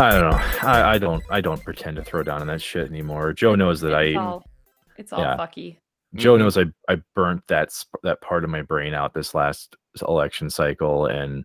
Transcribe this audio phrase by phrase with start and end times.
[0.00, 0.68] I don't know.
[0.68, 1.22] I, I don't.
[1.30, 3.32] I don't pretend to throw down on that shit anymore.
[3.32, 4.20] Joe knows that It's I.
[4.20, 4.44] all,
[4.96, 5.36] it's all Yeah.
[5.36, 5.76] fucky.
[6.14, 6.38] Joe Mhm.
[6.40, 6.64] knows I.
[6.88, 9.76] I burnt that sp- that part of my brain out this last
[10.06, 11.44] election cycle, and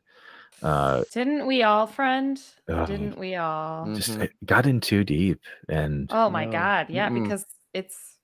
[0.63, 2.41] uh, Didn't we all, friend?
[2.69, 2.87] Ugh.
[2.87, 3.85] Didn't we all?
[3.93, 4.21] Just Mhm.
[4.23, 5.41] it got in too deep.
[5.69, 6.51] And Oh my No.
[6.53, 7.23] god, yeah, Mm-mm.
[7.23, 8.17] because it's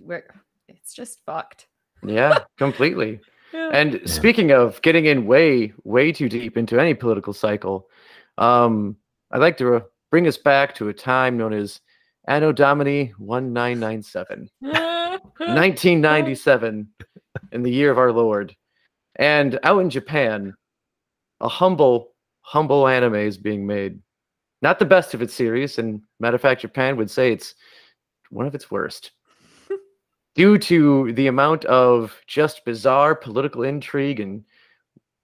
[0.00, 0.24] we're
[0.68, 1.66] it's just fucked.
[2.02, 3.20] Yeah, completely.
[3.52, 3.70] Yeah.
[3.72, 7.88] And speaking of getting in way, way too deep into any political cycle,
[8.38, 8.96] um,
[9.30, 11.80] I'd like to bring us back to a time known as
[12.28, 16.88] Anno Domini 1997, 1997,
[17.52, 18.54] in the year of our Lord.
[19.16, 20.54] And out in Japan,
[21.40, 22.12] a humble,
[22.42, 24.00] humble anime is being made.
[24.62, 27.54] Not the best of its series, and matter of fact, Japan would say it's
[28.30, 29.12] one of its worst
[30.34, 34.44] due to the amount of just bizarre political intrigue and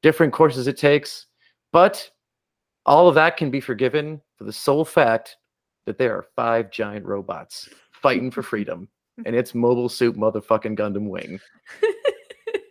[0.02, 1.26] different courses it takes.
[1.72, 2.10] But
[2.86, 5.36] all of that can be forgiven for the sole fact
[5.86, 8.88] that there are five giant robots fighting for freedom.
[9.24, 11.38] And it's Mobile Suit Motherfucking Gundam Wing.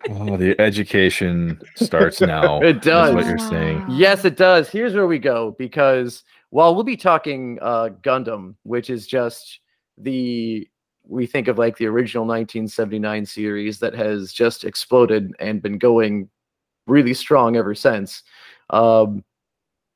[0.10, 2.62] oh, the education starts now.
[2.62, 3.14] it does.
[3.14, 3.86] what you're saying.
[3.90, 4.70] Yes, it does.
[4.70, 9.60] Here's where we go because while we'll be talking uh, Gundam, which is just
[9.98, 10.68] the
[11.08, 16.30] we think of like the original 1979 series that has just exploded and been going
[16.88, 18.24] really strong ever since.
[18.70, 19.24] Um,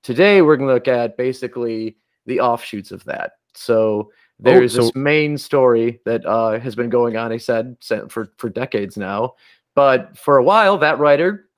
[0.05, 3.31] today we're going to look at basically the offshoots of that.
[3.55, 7.31] So there's so- this main story that uh, has been going on.
[7.31, 7.75] I said
[8.09, 9.33] for for decades now,
[9.73, 11.49] but for a while that writer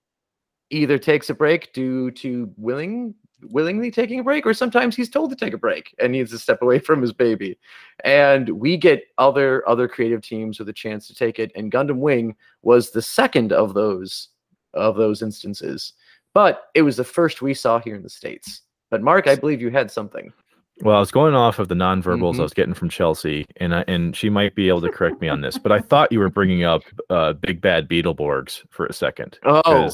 [0.69, 3.13] either takes a break due to willing
[3.49, 6.39] willingly taking a break or sometimes he's told to take a break and needs to
[6.39, 7.55] step away from his baby
[8.03, 11.99] and we get other other creative teams with a chance to take it and gundam
[11.99, 14.29] wing was the second of those
[14.73, 15.93] of those instances
[16.37, 18.61] but it was the first we saw here in the states
[18.91, 20.31] but mark i believe you had something
[20.81, 22.39] Well, I was going off of the nonverbals Mhm.
[22.41, 25.27] I was getting from Chelsea, and I, and she might be able to correct me
[25.27, 28.93] on this, but I thought you were bringing up uh, Big Bad Beetleborgs for a
[28.93, 29.39] second.
[29.43, 29.89] oh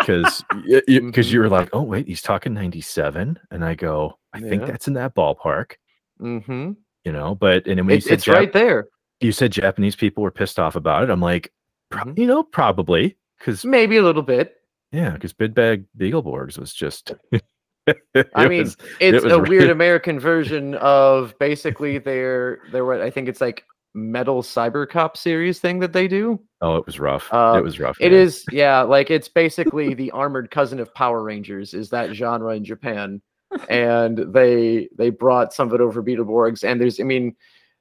[0.00, 0.42] because
[0.88, 4.66] because you, were like, oh wait, he's talking ninety seven, and I go, I think
[4.66, 5.74] that's in that ballpark,
[6.20, 6.72] mm-hmm.
[7.04, 7.36] you know.
[7.36, 8.88] But and then when it's, you said it's right there
[9.20, 11.10] you said Japanese people were pissed off about it.
[11.10, 11.52] I'm like,
[11.92, 12.18] Mhm.
[12.18, 14.56] you know, probably because maybe a little bit
[14.94, 17.12] yeah, because Big Bad Beetleborgs was just.
[18.34, 23.10] I mean, was- it's was a weird American version of basically their their what I
[23.10, 26.40] think it's like metal cyber cop series thing that they do.
[26.62, 27.28] oh, it was rough.
[27.32, 27.98] Uh, it was rough.
[28.00, 28.20] It man.
[28.20, 32.64] is yeah, like it's basically the armored cousin of Power Rangers is that genre in
[32.64, 33.20] Japan.
[33.68, 37.36] and they they brought some of it over Beetleborgs and there's I mean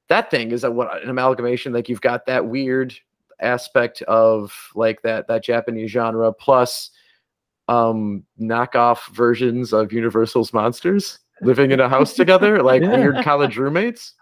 [0.07, 2.93] that thing is a what an amalgamation like you've got that weird
[3.39, 6.91] aspect of like that that Japanese genre plus
[7.67, 12.95] um knockoff versions of Universal's monsters living in a house together like Yeah.
[12.97, 14.13] weird college roommates.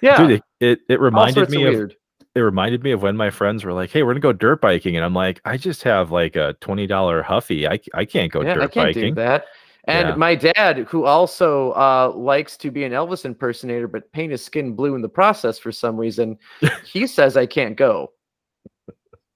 [0.00, 0.16] Yeah.
[0.18, 1.90] Dude, it, it, it reminded me of
[2.34, 4.96] it reminded me of when my friends were like, "Hey, we're gonna go dirt biking,"
[4.96, 7.68] and I'm like, "I just have like a twenty dollar Huffy.
[7.68, 9.44] I I can't go yeah, dirt I can't biking." do that.
[9.84, 10.14] And Yeah.
[10.14, 14.74] my dad, who also uh, likes to be an Elvis impersonator, but paint his skin
[14.74, 16.38] blue in the process for some reason,
[16.84, 18.12] he says I can't go.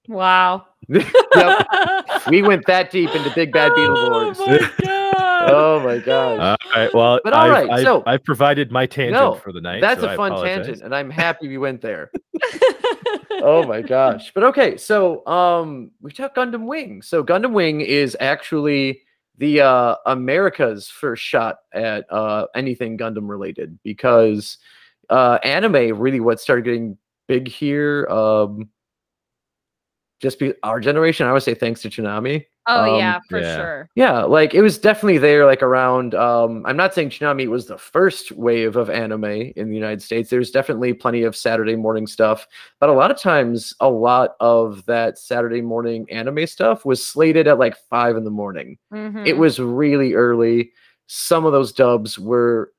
[0.07, 0.65] Wow.
[0.89, 1.67] Yep,
[2.29, 4.37] we went that deep into Big Bad Beetleborgs.
[4.39, 5.13] Oh my god.
[5.49, 8.85] Oh my gosh, All right, well, But all I've, right, I've, so- I've provided my
[8.85, 9.81] tangent No, for the night.
[9.81, 12.11] that's so a I fun tangent, and I'm happy we went there.
[13.31, 14.31] oh my gosh.
[14.33, 17.01] But okay, so um we took Gundam Wing.
[17.01, 19.03] So Gundam Wing is actually
[19.37, 24.57] the uh America's first shot at uh anything Gundam related because
[25.09, 26.97] uh anime really what started getting
[27.27, 28.69] big here um
[30.19, 32.45] just be our generation I would say thanks to Toonami.
[32.65, 33.55] oh Um, yeah, for yeah.
[33.55, 33.89] sure.
[33.95, 36.15] Yeah, like it was definitely there, like around.
[36.15, 39.23] Um, I'm not saying Toonami was the first wave of anime
[39.55, 40.29] in the United States.
[40.29, 42.47] There's definitely plenty of Saturday morning stuff,
[42.79, 47.47] but a lot of times, a lot of that Saturday morning anime stuff was slated
[47.47, 48.77] at like five in the morning.
[48.91, 49.37] It Mhm.
[49.37, 50.71] was really early.
[51.05, 52.71] Some of those dubs were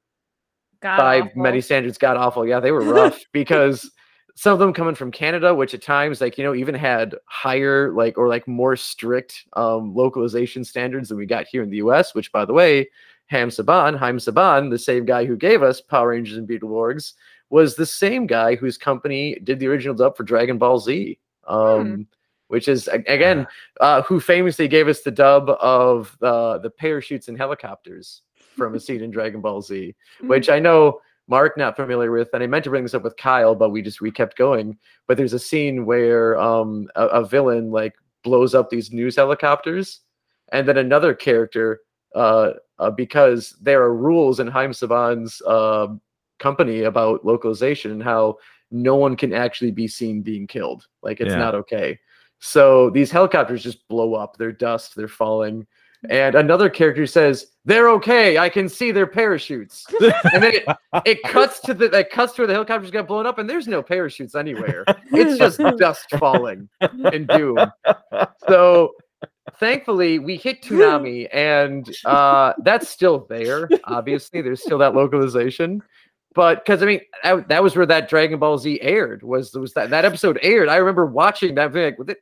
[0.80, 1.42] God by awful.
[1.42, 2.46] many standards god awful.
[2.46, 3.90] Yeah, they were rough because
[4.38, 7.92] some of them coming from Canada, which at times like you know even had higher
[7.92, 12.14] like or like more strict um, localization standards than we got here in the U.S.
[12.14, 12.88] Which by the way,
[13.26, 17.14] Ham Saban, Haim Saban, the same guy who gave us Power Rangers and Beetleborgs,
[17.50, 21.18] was the same guy whose company did the original dub for Dragon Ball Z.
[21.48, 22.06] Um,
[22.46, 23.44] Which is again,
[23.80, 28.22] uh, who famously gave us the dub of uh, the parachutes and helicopters
[28.56, 30.28] from a scene in Dragon Ball Z Mm.
[30.28, 33.16] which I know Mark not familiar with, and I meant to bring this up with
[33.16, 34.78] Kyle, but we just we kept going.
[35.06, 37.94] But there's a scene where um a, a villain like
[38.24, 40.00] blows up these news helicopters,
[40.52, 41.80] and then another character
[42.14, 45.88] uh uh, because there are rules in Haim Saban's uh,
[46.38, 48.36] company about localization and how
[48.70, 50.86] no one can actually be seen being killed.
[51.02, 51.38] Like it's Yeah.
[51.38, 51.98] not okay.
[52.38, 54.36] So these helicopters just blow up.
[54.36, 54.94] They're dust.
[54.94, 55.66] They're falling.
[56.08, 58.38] And another character says, "They're okay.
[58.38, 59.84] I can see their parachutes."
[60.32, 60.64] and then it,
[61.04, 63.66] it cuts to the it cuts to where the helicopters got blown up, and there's
[63.66, 64.84] no parachutes anywhere.
[65.12, 67.58] It's just dust falling and doom.
[68.48, 68.92] So
[69.58, 73.68] thankfully we hit Toonami and uh that's still there.
[73.84, 75.82] Obviously, there's still that localization.
[76.34, 79.72] But because I mean that, that was where that Dragon Ball Z aired was was
[79.74, 80.68] that that episode aired.
[80.68, 82.16] I remember watching that being like, they,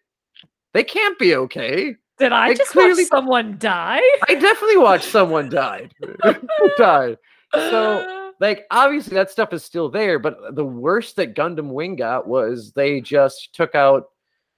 [0.73, 1.97] they can't be okay.
[2.19, 4.01] Did I They just clearly- watch someone die?
[4.29, 5.89] I definitely watched someone die.
[6.79, 7.19] died.
[7.55, 12.27] So like obviously that stuff is still there, but the worst that Gundam Wing got
[12.27, 14.07] was they just took out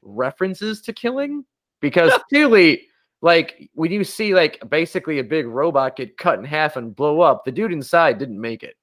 [0.03, 1.45] references to killing
[1.81, 2.83] because clearly
[3.21, 7.21] like when you see like basically a big robot get cut in half and blow
[7.21, 8.77] up, the dude inside didn't make it.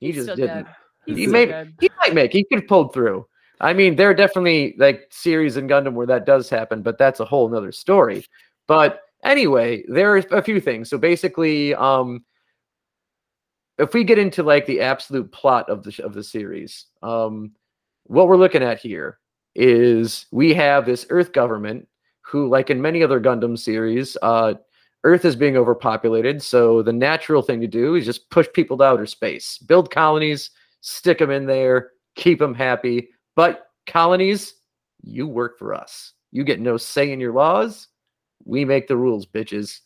[0.00, 0.66] He He's just didn't.
[1.06, 1.74] He still may dead.
[1.80, 3.26] he might make he could have pulled through.
[3.60, 7.20] I mean, there are definitely like series in Gundam where that does happen, but that's
[7.20, 8.24] a whole nother story.
[8.66, 10.88] But anyway, there are a few things.
[10.88, 12.24] So basically, um,
[13.78, 17.52] if we get into like the absolute plot of the of the series, um,
[18.04, 19.18] what we're looking at here
[19.54, 21.88] is we have this Earth government
[22.20, 24.54] who, like in many other Gundam series, uh,
[25.04, 26.42] Earth is being overpopulated.
[26.42, 30.50] So the natural thing to do is just push people to outer space, build colonies,
[30.80, 33.10] stick them in there, keep them happy.
[33.38, 34.54] But colonies,
[35.00, 36.12] you work for us.
[36.32, 37.86] You get no say in your laws.
[38.44, 39.78] We make the rules, bitches.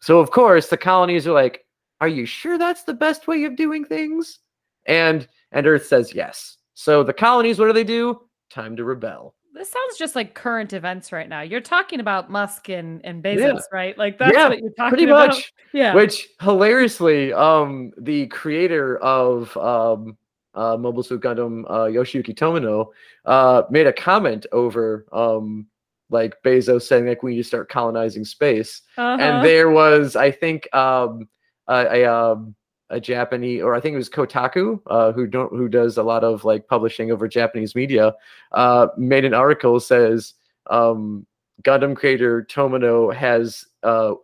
[0.00, 1.66] So of course the colonies are like,
[2.00, 4.38] "Are you sure that's the best way of doing things?"
[4.86, 6.56] And and Earth says yes.
[6.72, 8.22] So the colonies, what do they do?
[8.48, 9.34] Time to rebel.
[9.52, 11.42] This sounds just like current events right now.
[11.42, 13.58] You're talking about Musk and, and Bezos, Yeah.
[13.70, 13.98] right?
[13.98, 14.88] Like that's Yeah, what you're talking about.
[14.88, 15.28] Pretty about.
[15.28, 15.52] much.
[15.74, 15.94] Yeah.
[15.94, 20.16] Which hilariously, um, the creator of um,
[20.54, 22.88] uh, Mobile Suit Gundam, uh, Yoshiyuki Tomino,
[23.24, 25.66] uh, made a comment over um,
[26.10, 29.16] like Bezos saying like we need to start colonizing space, Uh-huh.
[29.20, 31.28] and there was I think um,
[31.68, 32.54] a, a um,
[32.90, 36.22] a Japanese or I think it was Kotaku uh, who don't who does a lot
[36.22, 38.14] of like publishing over Japanese media
[38.52, 40.34] uh, made an article says
[40.70, 41.26] um,
[41.62, 44.14] Gundam creator Tomino has uh,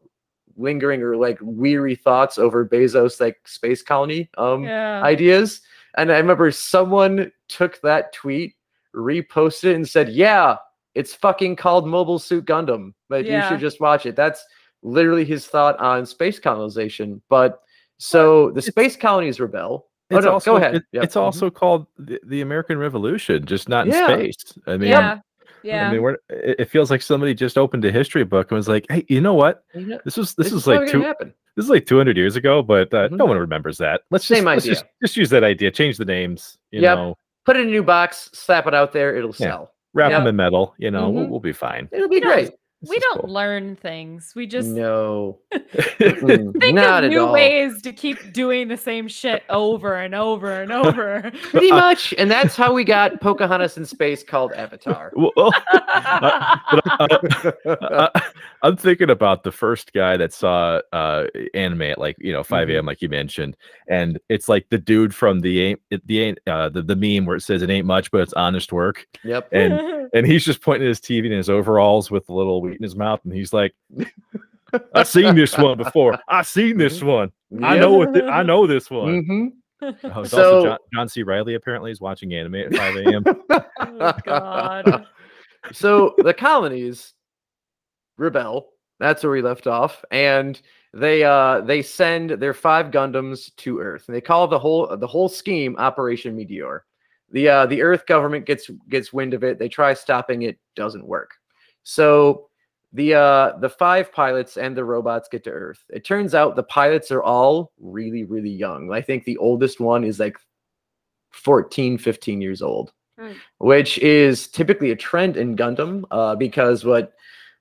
[0.57, 5.03] lingering or like weary thoughts over Bezos like space colony um, yeah.
[5.03, 5.63] ideas,
[5.97, 8.55] and I remember someone took that tweet,
[8.95, 10.57] reposted it, and said, "Yeah,
[10.95, 12.93] it's fucking called Mobile Suit Gundam.
[13.09, 14.45] Like you should just watch it." That's
[14.83, 17.21] literally his thought on space colonization.
[17.29, 17.61] But
[17.99, 19.87] so the space colonies rebel.
[20.13, 20.77] Oh It's no, also, go ahead.
[20.77, 21.05] it- Yep.
[21.05, 21.57] It's also mm-hmm.
[21.57, 24.07] called the, the American Revolution, just not in Yeah.
[24.07, 24.59] space.
[24.67, 25.19] I mean, yeah.
[25.63, 25.89] Yeah.
[25.89, 28.69] I mean, we're, it it feels like somebody just opened a history book and was
[28.69, 29.65] like, "Hey, you know what?
[29.75, 31.35] This was this, This is probably like two happen.
[31.57, 33.13] this is like 200 years ago, but uh, Mhm.
[33.19, 34.03] no one remembers that.
[34.11, 34.75] Let's just Same let's idea.
[34.75, 36.97] just just use that idea, change the names, you Yep.
[36.97, 37.17] know,
[37.47, 39.47] Put it in a new box, slap it out there, it'll Yeah.
[39.49, 39.73] sell.
[39.93, 40.19] wrap Yeah.
[40.19, 40.73] them in metal.
[40.79, 41.29] You know, we'll, Mhm.
[41.31, 41.89] we'll be fine.
[41.91, 42.51] It'll be No, great.
[42.83, 43.33] This we don't cool.
[43.35, 44.33] learn things.
[44.35, 47.33] We just No, think not of new all.
[47.33, 51.31] ways to keep doing the same shit over and over and over.
[51.51, 55.13] Pretty much, and that's how we got Pocahontas in space called Avatar.
[55.15, 55.63] Well, but,
[57.67, 58.21] uh, uh,
[58.63, 62.69] I'm thinking about the first guy that saw uh, anime at like you know 5
[62.69, 62.75] Mhm.
[62.77, 62.87] a.m.
[62.87, 63.57] like you mentioned,
[63.89, 67.37] and it's like the dude from the ain't the ain't uh, the, the meme where
[67.37, 69.49] it says it ain't much but it's honest work, Yep.
[69.53, 72.79] and and he's just pointing at his TV in his overalls with a little wheat
[72.79, 73.75] in his mouth, and he's like,
[74.95, 76.19] "I've seen this one before.
[76.29, 77.33] I've seen this one.
[77.63, 79.47] I know what thi- I know this one." hmm
[79.83, 81.23] Oh, it's also So- John, John C.
[81.23, 83.25] Reilly apparently is watching anime at 5 a.m.
[83.51, 85.07] oh god.
[85.73, 87.15] so the colonies
[88.19, 88.69] rebel.
[88.99, 90.61] That's where we left off, and
[90.93, 95.07] they uh they send their five Gundams to Earth, and they call the whole the
[95.07, 96.85] whole scheme Operation Meteor.
[97.33, 99.59] The uh the Earth government gets gets wind of it.
[99.59, 101.31] They try stopping it, doesn't work.
[101.85, 102.50] So
[102.93, 105.85] the uh the five pilots and the robots get to Earth.
[105.91, 108.93] It turns out the pilots are all really really young.
[108.93, 110.37] I think the oldest one is like
[111.31, 113.33] 14, 15 years old Hmm.
[113.59, 117.13] which is typically a trend in Gundam, uh, because what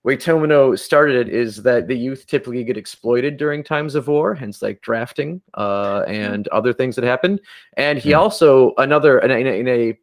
[0.05, 4.61] Tomino started it is that the youth typically get exploited during times of war, hence
[4.61, 7.39] like drafting uh, and other things that happen.
[7.75, 8.19] And he Hmm.
[8.19, 9.99] also another in a, in a in a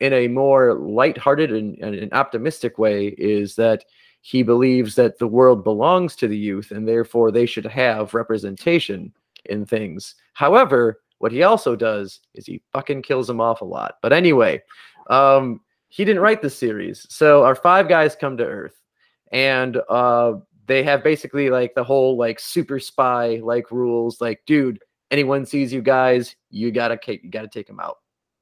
[0.00, 3.84] in a more lighthearted and, and an optimistic way is that
[4.22, 9.12] he believes that the world belongs to the youth and therefore they should have representation
[9.46, 10.14] in things.
[10.32, 13.96] However, what he also does is he fucking kills them off a lot.
[14.00, 14.62] But anyway,
[15.10, 17.06] um, he didn't write the series.
[17.10, 18.80] So our five guys come to Earth,
[19.30, 20.34] and uh,
[20.66, 24.20] they have basically like the whole like super spy like rules.
[24.20, 24.78] Like, dude,
[25.10, 27.98] anyone sees you guys, you gotta you gotta take them out.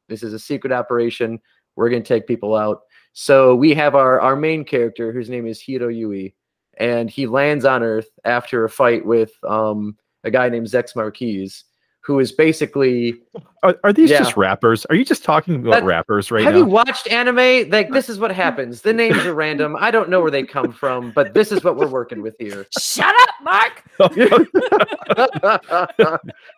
[0.09, 1.41] This is a secret operation.
[1.77, 2.83] We're gonna take people out.
[3.13, 6.35] So we have our our main character, whose name is Heero Yuy,
[6.79, 11.65] and he lands on Earth after a fight with um a guy named Zechs Merquise,
[12.03, 13.21] who is basically
[13.63, 14.21] Are, are these Yeah.
[14.21, 14.87] just rappers?
[14.87, 16.61] Are you just talking about That- rappers right Have now?
[16.61, 17.69] you watched anime?
[17.69, 18.81] Like this is what happens.
[18.81, 19.77] The names are random.
[19.79, 22.67] I don't know where they come from, but this is what we're working with here.
[22.79, 23.85] Shut up, Mark.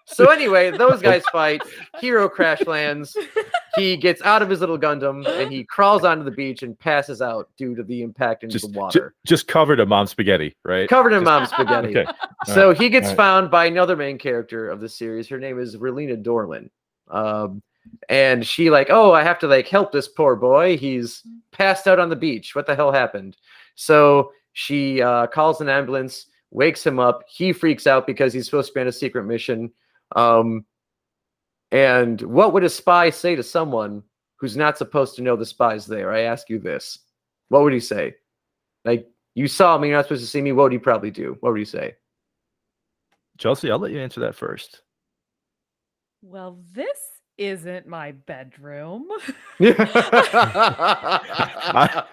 [0.06, 1.60] so anyway, those guys fight.
[2.00, 3.16] Heero crash lands.
[3.74, 7.20] He gets out of his little Gundam and he crawls onto the beach and passes
[7.22, 9.14] out due to the impact into just, the ju- water.
[9.26, 10.88] just covered in mom spaghetti, right?
[10.88, 11.98] Covered in just- mom spaghetti.
[11.98, 12.10] Okay.
[12.46, 13.16] So he gets Alright.
[13.16, 15.31] found by another main character of the series.
[15.32, 16.70] Her name is Relena Darlian.
[17.10, 17.62] Um,
[18.08, 20.76] and she like, oh, I have to like help this poor boy.
[20.76, 22.54] He's passed out on the beach.
[22.54, 23.36] What the hell happened?
[23.74, 27.24] So she uh, calls an ambulance, wakes him up.
[27.28, 29.72] He freaks out because he's supposed to be on a secret mission.
[30.14, 30.64] Um,
[31.72, 34.02] and what would a spy say to someone
[34.36, 36.12] who's not supposed to know the spy's there?
[36.12, 36.98] I ask you this.
[37.48, 38.14] What would he say?
[38.84, 40.52] Like, you saw me, you're not supposed to see me.
[40.52, 41.36] What would he probably do?
[41.40, 41.96] What would he say?
[43.38, 44.82] Chelsea, I'll let you answer that first.
[46.22, 46.98] Well, this
[47.36, 49.08] isn't my bedroom.
[49.60, 50.44] I,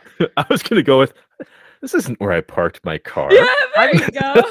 [0.38, 1.14] I was gonna go with
[1.82, 3.32] this isn't where I parked my car.
[3.32, 4.44] yeah, there you go.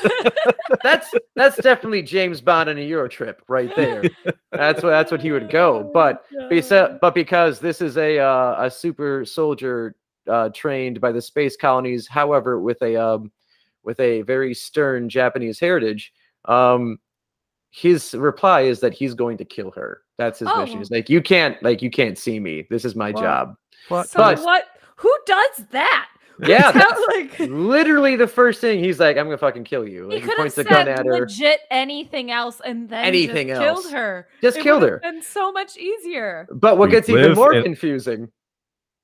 [0.82, 4.04] that's that's definitely James Bond on a Euro trip right there.
[4.52, 5.90] That's what that's what he would go.
[5.92, 9.94] But Besa- but because this is a uh, a super soldier
[10.28, 13.30] uh, trained by the space colonies, however, with a um,
[13.82, 16.12] with a very stern Japanese heritage,
[16.46, 16.98] um,
[17.70, 20.02] his reply is that he's going to kill her.
[20.16, 20.76] That's his mission.
[20.76, 20.78] Oh.
[20.78, 22.66] He's like, you can't like you can't see me.
[22.70, 23.54] This is my Well, job.
[23.88, 24.64] But, so but- what?
[24.96, 26.08] Who does that?
[26.40, 30.02] Yeah, that's like literally the first thing he's like, I'm gonna fucking kill you.
[30.04, 31.18] he Like, he could have points the gun said at her.
[31.18, 33.82] legit anything else and then Anything just else.
[33.82, 34.28] killed her.
[34.40, 35.00] Just It killed her.
[35.02, 36.46] Been so much easier.
[36.52, 38.28] But what We gets even more in- confusing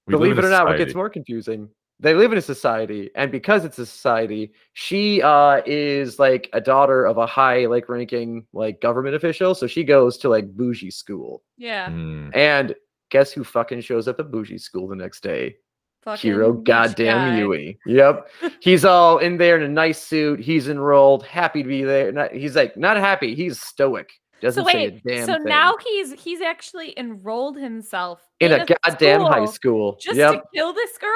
[0.06, 1.68] believe it or not, what gets more confusing,
[2.00, 6.60] they live in a society, and because it's a society, she uh is like a
[6.60, 10.90] daughter of a high like ranking like government official, so she goes to like bougie
[10.90, 11.42] school.
[11.56, 11.88] Yeah.
[11.88, 12.34] Mm.
[12.34, 12.74] And
[13.10, 15.56] guess who fucking shows up at bougie school the next day?
[16.02, 17.42] Fucking Heero goddamn guy.
[17.42, 17.78] Yuy.
[17.86, 18.28] Yep.
[18.60, 20.38] he's all in there in a nice suit.
[20.38, 22.12] He's enrolled, happy to be there.
[22.12, 23.34] Not, he's like not happy.
[23.34, 24.10] He's stoic.
[24.42, 25.44] Doesn't So say a wait, damn so thing.
[25.44, 29.96] now he's he's actually enrolled himself in a goddamn high school.
[29.98, 30.34] just yep.
[30.34, 31.10] to kill this girl.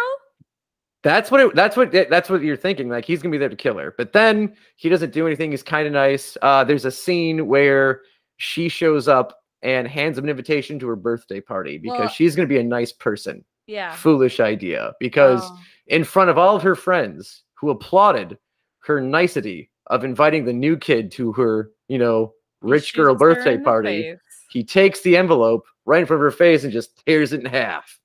[1.04, 2.88] That's what it, that's what that's what you're thinking.
[2.88, 5.50] Like he's gonna be there to kill her, but then he doesn't do anything.
[5.52, 6.36] He's kind of nice.
[6.42, 8.02] Uh, there's a scene where
[8.38, 12.34] she shows up and hands him an invitation to her birthday party because Well- she's
[12.34, 13.44] gonna be a nice person.
[13.66, 13.92] Yeah.
[13.94, 15.58] Foolish idea because Oh.
[15.88, 18.38] in front of all of her friends who applauded
[18.80, 24.02] her nicety of inviting the new kid to her, you know, rich girl birthday party.
[24.02, 24.18] face.
[24.50, 27.46] He takes the envelope right in front of her face and just tears it in
[27.46, 27.98] half.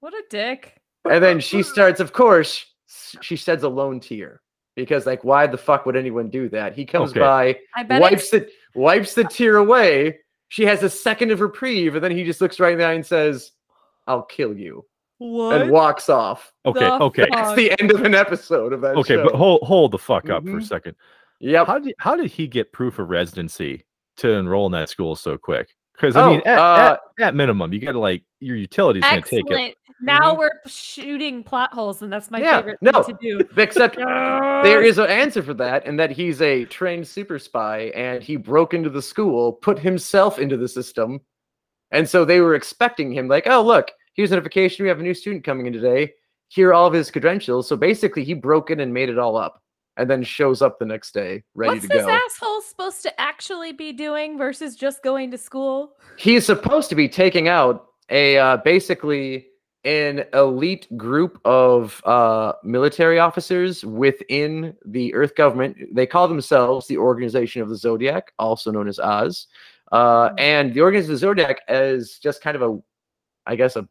[0.00, 0.79] What a dick.
[1.08, 2.64] And then she starts, of course,
[3.20, 4.40] she sheds a lone tear
[4.76, 6.74] because, like, why the fuck would anyone do that?
[6.74, 7.20] He comes Okay.
[7.20, 10.18] by, I bet wipes it's, the wipes the tear away.
[10.48, 12.94] She has a second of reprieve, and then he just looks right in the eye
[12.94, 13.52] and says,
[14.06, 14.84] "I'll kill you,"
[15.18, 15.62] what?
[15.62, 16.52] and walks off.
[16.66, 17.38] Okay, the okay, fuck?
[17.38, 19.24] That's the end of an episode of that okay, show.
[19.24, 20.66] but hold hold the fuck up for a Mhm.
[20.66, 20.96] second.
[21.38, 21.66] yep.
[21.68, 23.84] How did how did he get proof of residency
[24.18, 25.68] to enroll in that school so quick?
[25.94, 29.02] Because I Oh, mean, at, uh, at, at minimum, you got to like your utilities
[29.02, 29.52] going to take it.
[29.52, 29.74] Excellent.
[30.02, 30.38] Now Mhm.
[30.38, 33.02] we're shooting plot holes, and that's my Yeah, favorite no.
[33.02, 33.48] thing to do.
[33.56, 38.22] Except there is an answer for that, and that he's a trained super spy, and
[38.22, 41.20] he broke into the school, put himself into the system,
[41.90, 45.02] and so they were expecting him, like, oh look, here's a notification, we have a
[45.02, 46.12] new student coming in today.
[46.48, 47.68] Here are all of his credentials.
[47.68, 49.62] So basically, he broke in and made it all up,
[49.96, 53.72] and then shows up the next day ready What's to this asshole supposed to actually
[53.72, 55.96] be doing versus just going to school?
[56.16, 59.46] He's supposed to be taking out a uh, basically
[59.84, 65.76] an elite group of uh, military officers within the Earth government.
[65.94, 69.46] They call themselves the Organization of the Zodiac, also known as Oz.
[69.90, 70.34] Uh, Hmm.
[70.38, 72.78] and the Organization of the Zodiac is just kind of a,
[73.46, 73.88] I guess, a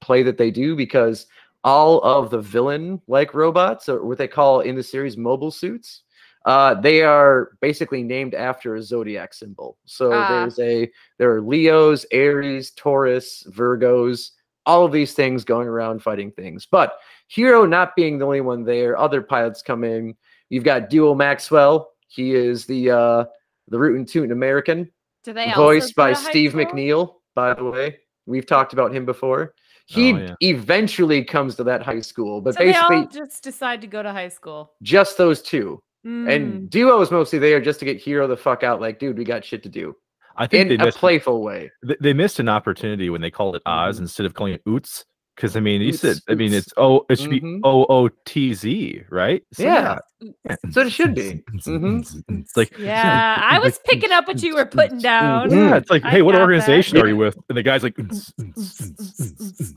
[0.00, 1.26] play that they do because
[1.64, 6.02] all of the villain-like robots, or what they call in the series mobile suits,
[6.44, 9.78] uh, they are basically named after a zodiac symbol.
[9.84, 10.28] So Ah.
[10.28, 14.30] there's a there are Leos, Aries, Taurus, Virgos,
[14.66, 16.66] all of these things going around fighting things.
[16.66, 16.94] But
[17.34, 20.16] Heero not being the only one there, other pilots come in.
[20.50, 21.92] You've got Duo Maxwell.
[22.08, 23.24] He is the uh,
[23.68, 24.90] the root and toot American,
[25.56, 26.52] voiced by Steve?
[26.54, 27.14] McNeil.
[27.34, 29.54] By the way, we've talked about him before.
[29.92, 30.34] He Oh, yeah.
[30.40, 34.02] eventually comes to that high school, but So they basically all just decide to go
[34.02, 34.72] to high school.
[34.82, 35.82] just those two.
[36.06, 36.34] Mm.
[36.34, 38.80] And Duo is mostly there just to get Heero the fuck out.
[38.80, 39.94] Like, dude, we got shit to do
[40.36, 41.70] I think in they a missed, playful way.
[41.86, 44.02] th- they missed an opportunity when they called it Oz Mhm.
[44.02, 45.04] instead of calling it Oots.
[45.36, 47.60] Because I mean, you Oots, said I mean it's oh it should be Mhm.
[47.64, 49.42] O O T Z right?
[49.54, 49.98] So, Yeah.
[50.44, 50.56] yeah.
[50.72, 51.42] So it should be.
[51.66, 52.22] Mhm.
[52.40, 55.50] It's like yeah, I was picking up what you were putting down.
[55.50, 56.42] Yeah, it's like, I hey, what got that.
[56.42, 57.38] organization are you with?
[57.48, 57.96] And the guy's like,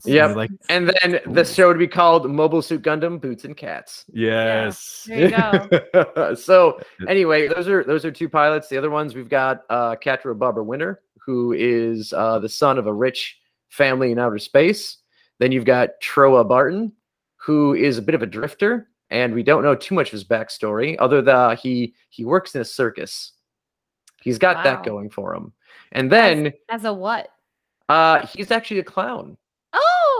[0.06, 0.36] Yep.
[0.36, 4.04] like And then the show would be called Mobile Suit Gundam Boots and Cats.
[4.12, 6.34] yes, There you go.
[6.34, 8.68] so anyway, those are those are two pilots.
[8.68, 12.86] The other ones we've got uh Katra Barbara Winter, who is uh the son of
[12.86, 14.98] a rich family in outer space.
[15.38, 16.92] Then you've got Trowa Barton,
[17.36, 20.24] who is a bit of a drifter, and we don't know too much of his
[20.24, 23.32] backstory, other than he he works in a circus.
[24.22, 24.62] He's got Wow.
[24.64, 25.52] that going for him.
[25.92, 27.28] And then As a what?
[27.88, 29.36] uh he's actually a clown.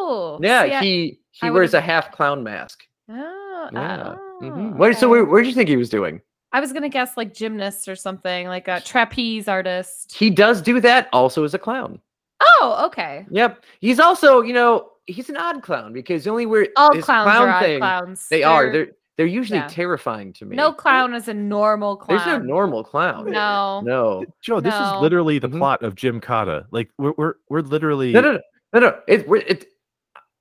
[0.09, 2.85] Oh, Yeah, see, he he I wears a would've- half clown mask.
[3.11, 4.15] Oh, Yeah.
[4.17, 4.77] oh, Mhm.
[4.77, 5.11] Wait, so okay.
[5.11, 6.21] where, where did you think he was doing?
[6.53, 10.15] I was gonna guess like gymnast or something, like a trapeze artist.
[10.15, 12.01] He does do that also as a clown.
[12.41, 13.27] Oh, okay.
[13.31, 13.65] Yep.
[13.81, 17.25] He's also, you know, he's an odd clown because the only weird All his clowns
[17.31, 18.29] clown are odd thing, clowns.
[18.29, 18.71] They are.
[18.73, 19.67] They're they're usually yeah.
[19.69, 20.57] terrifying to me.
[20.57, 22.19] no clown is a normal clown.
[22.19, 23.31] There's no normal clown.
[23.31, 23.81] No.
[23.81, 24.25] No.
[24.43, 24.97] Joe, this No.
[24.97, 25.57] is literally the Mhm.
[25.59, 26.67] plot of Jim Cotta.
[26.71, 28.41] Like we're we're, we're literally No, no, no,
[28.75, 28.99] no, no.
[29.09, 29.67] It, we're, it,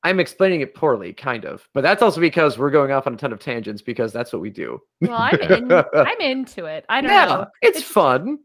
[0.05, 3.17] I'm explaining it poorly, kind of, but that's also because we're going off on a
[3.17, 4.79] ton of tangents because that's what we do.
[5.01, 6.85] Well, I'm in, I'm into it.
[6.87, 7.45] I don't yeah, know.
[7.61, 8.39] it's, It's- fun.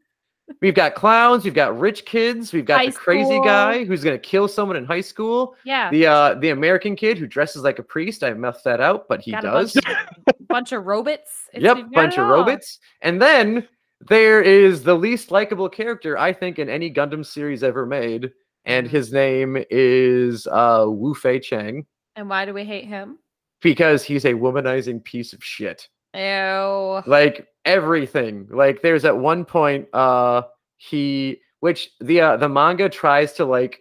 [0.60, 3.44] We've got clowns, we've got rich kids, we've got High the crazy school.
[3.44, 5.54] guy who's gonna kill someone in high school.
[5.64, 5.90] Yeah.
[5.92, 8.24] The uh the American kid who dresses like a priest.
[8.24, 9.74] I messed that out, but he Got a does.
[9.74, 9.86] bunch
[10.26, 11.30] of, bunch of robots.
[11.52, 12.80] It's- yep, bunch of robots.
[13.00, 13.68] And then
[14.08, 18.32] there is the least likable character I think in any Gundam series ever made,
[18.64, 18.90] and Mhm.
[18.90, 21.86] his name is uh Wu Fei Chang
[22.16, 23.18] And why do we hate him?
[23.62, 25.88] because he's a womanizing piece of shit.
[26.14, 27.02] Ew.
[27.06, 28.48] Like everything.
[28.50, 30.42] Like there's at one point uh
[30.78, 33.80] he which the uh, the manga tries to like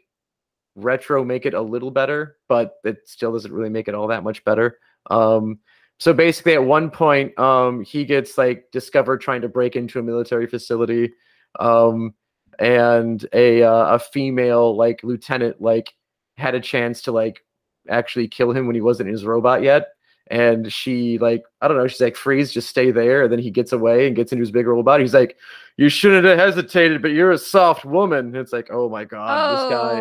[0.75, 4.23] retro make it a little better, but it still doesn't really make it all that
[4.23, 4.77] much better.
[5.09, 5.59] Um
[5.99, 10.03] so basically at one point um he gets like discovered trying to break into a
[10.03, 11.11] military facility
[11.59, 12.13] um
[12.59, 15.93] and a uh, a female like lieutenant like
[16.37, 17.43] had a chance to like
[17.89, 19.87] actually kill him when he wasn't in his robot yet.
[20.31, 23.23] And she like i don't know she's like freeze just stay there.
[23.23, 24.99] And then he gets away and gets into his big robot.
[24.99, 25.37] He's like
[25.77, 28.27] you shouldn't have hesitated but you're a soft woman.
[28.27, 29.99] And it's like oh my god this guy.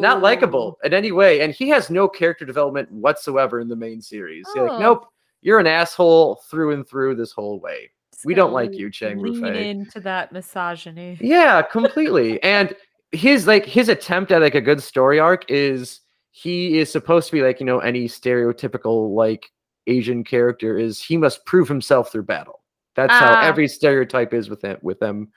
[0.00, 0.20] Not Oh.
[0.20, 1.40] likable in any way.
[1.42, 4.46] And he has no character development whatsoever in the main series.
[4.56, 4.64] Oh.
[4.64, 5.06] like nope
[5.42, 7.90] you're an asshole through and through this whole way
[8.24, 9.64] we don't gonna like lean- you, Chang lean Rufei.
[9.66, 11.18] into that misogyny.
[11.20, 12.74] yeah completely and
[13.12, 16.00] his like his attempt at like a good story arc is
[16.32, 19.50] he is supposed to be like you know any stereotypical like
[19.86, 22.60] asian character is he must prove himself through battle
[22.94, 23.42] that's how Ah.
[23.46, 25.28] every stereotype is with him with them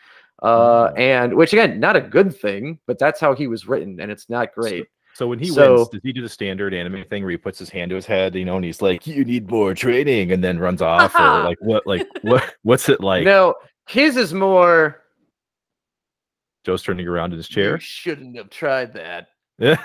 [0.41, 0.99] uh Mhm.
[0.99, 4.29] and which again not a good thing but that's how he was written and it's
[4.29, 4.87] not great
[5.19, 7.59] So when he So- wins, does he do the standard anime thing where he puts
[7.59, 10.41] his hand to his head, you know, and he's like, "You need more training," and
[10.41, 13.25] then runs off, or like what, like what, what's it like?
[13.25, 13.53] no
[13.89, 15.03] his is more
[16.65, 17.79] Joe's turning around in his you chair.
[17.81, 19.27] shouldn't have tried that
[19.57, 19.75] Yeah.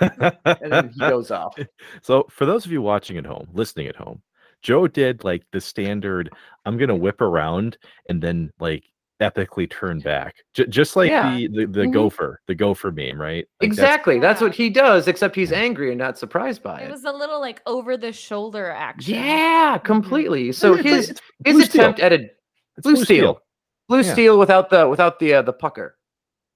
[0.44, 1.58] and then he goes off
[2.02, 4.22] so for those of you watching at home, listening at home,
[4.62, 6.30] Joe did like the standard.
[6.64, 7.76] I'm gonna whip around
[8.08, 8.84] and then like
[9.20, 11.34] epically turn back, J- just like Yeah.
[11.36, 11.92] the the, the Mhm.
[11.92, 13.46] gopher, the gopher meme, right?
[13.60, 16.90] Like, exactly that's what he does except he's angry and not surprised by It it
[16.90, 19.14] was a little like over the shoulder action.
[19.14, 20.52] Yeah, completely.
[20.52, 21.80] So it's his it's his Blue Steel.
[21.82, 22.30] attempt at a
[22.76, 23.40] It's blue steel,
[23.88, 24.12] blue Yeah.
[24.12, 25.96] steel without the without the uh, the pucker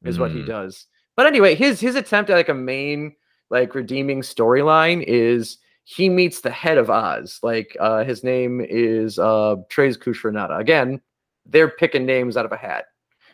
[0.04, 0.46] is what he Mm.
[0.46, 0.86] does.
[1.16, 3.14] But anyway, his his attempt at like a main
[3.50, 7.38] like redeeming storyline is he meets the head of Oz.
[7.42, 10.58] Like uh his name is uh Treize Khushrenada.
[10.58, 11.00] Again,
[11.48, 12.84] they're picking names out of a hat.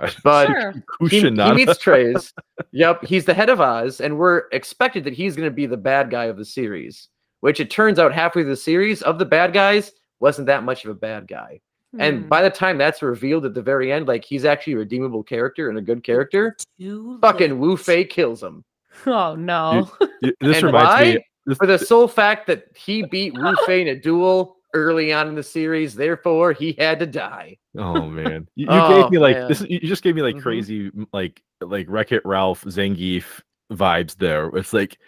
[0.25, 0.73] But Sure.
[1.01, 1.55] he, he Kushinaga.
[1.55, 2.33] meets Treize.
[2.73, 5.77] yep, he's the head of Oz, and we're expected that he's going to be the
[5.77, 7.09] bad guy of the series.
[7.41, 10.85] Which it turns out halfway through the series of the bad guys wasn't that much
[10.85, 11.61] of a bad guy.
[11.99, 12.29] And Hmm.
[12.29, 15.69] by the time that's revealed at the very end, like he's actually a redeemable character
[15.69, 17.77] and a good character, Too fucking Wu.
[17.77, 18.65] Fei kills him.
[19.07, 19.89] Oh no.
[20.01, 21.05] Y- This and reminds why?
[21.15, 21.27] me.
[21.47, 25.29] This, For the sole fact that he beat Wu Fei in a duel early on
[25.29, 27.57] in the series, therefore he had to die.
[27.79, 29.49] Oh man, you, you Oh, gave me like man.
[29.49, 29.61] this.
[29.63, 30.43] You just gave me like Mhm.
[30.43, 33.41] crazy, like like Wreck It Ralph Zangief
[33.73, 34.17] vibes.
[34.17, 34.99] There, it's like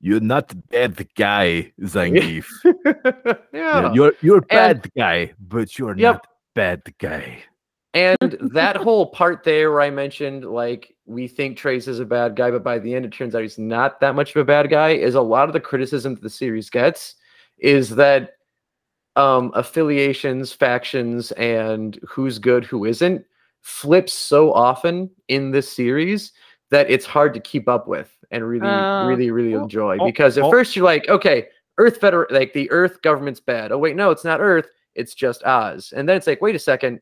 [0.00, 2.46] you're not the bad guy, Zangief.
[3.52, 3.92] yeah.
[3.92, 6.14] You're you're bad guy, but you're Yep.
[6.14, 7.42] not bad guy.
[7.94, 12.36] And that whole part there where I mentioned like we think Trace is a bad
[12.36, 14.68] guy, but by the end it turns out he's not that much of a bad
[14.68, 17.14] guy, is a lot of the criticism that the series gets
[17.58, 18.32] is that
[19.16, 23.24] um affiliations, factions, and who's good, who isn't
[23.62, 26.32] flips so often in this series
[26.70, 29.06] that it's hard to keep up with and really, Oh.
[29.06, 29.98] really, really Well, enjoy.
[30.00, 30.50] oh, Because at oh.
[30.50, 31.48] first you're like, okay,
[31.78, 33.72] Earth Feder like the Earth government's bad.
[33.72, 35.92] Oh wait, no, it's not Earth, it's just Oz.
[35.96, 37.00] And then it's like, wait a second,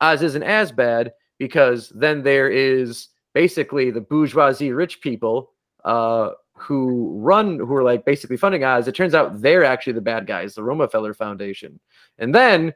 [0.00, 5.52] Oz isn't as bad because then there is basically the bourgeoisie rich people
[5.84, 8.88] uh who run who are like basically funding Oz.
[8.88, 11.78] It turns out they're actually the bad guys, the Romefeller Foundation.
[12.18, 12.74] And then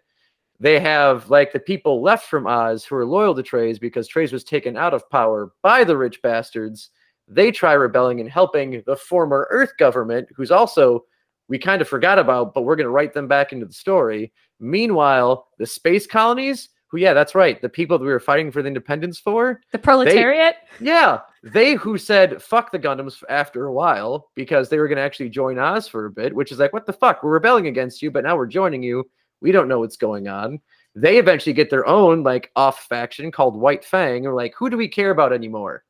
[0.60, 4.32] they have like the people left from Oz who are loyal to Trace because Trace
[4.32, 6.90] was taken out of power by the rich bastards.
[7.28, 11.04] They try rebelling and helping the former Earth government, who's also
[11.48, 14.32] we kind of forgot about, but we're going to write them back into the story.
[14.60, 18.60] Meanwhile, the space colonies, who, yeah, that's right, the people that we were fighting for
[18.60, 20.56] the independence for, The proletariat.
[20.78, 25.02] yeah, they who said fuck the Gundams after a while because they were going to
[25.02, 27.22] actually join Oz for a bit, which is like, what the fuck?
[27.22, 29.10] We're rebelling against you, but now we're joining you.
[29.40, 30.60] We don't know what's going on.
[30.94, 34.26] They eventually get their own like off faction called White Fang.
[34.26, 35.84] Or like, who do we care about anymore?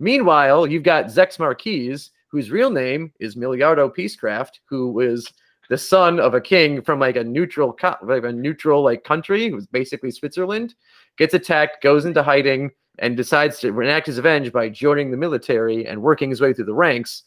[0.00, 5.30] Meanwhile, you've got Zechs Merquise, whose real name is Milliardo Peacecraft, who was
[5.68, 9.48] the son of a king from like a neutral, co- like a neutral like country,
[9.48, 10.74] who's basically Switzerland,
[11.18, 15.86] gets attacked, goes into hiding, and decides to enact his revenge by joining the military
[15.86, 17.24] and working his way through the ranks.